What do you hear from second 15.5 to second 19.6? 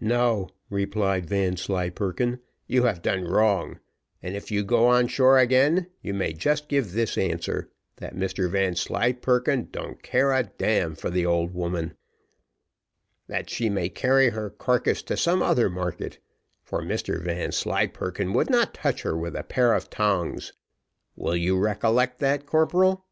market, for Mr Vanslyperken would not touch her with a